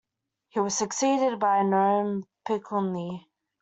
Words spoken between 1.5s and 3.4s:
Noam Pikelny.